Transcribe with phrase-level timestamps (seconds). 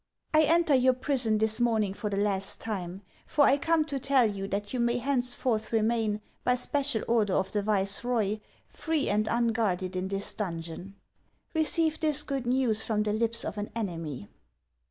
[0.33, 4.25] I enter your prison this morning for the last time, for I come to tell
[4.25, 9.95] you that you may henceforth remain, by special order of the viceroy, free and unguarded
[9.95, 10.95] in this donjon.
[11.53, 14.27] Receive this good news from the lips of an enemy."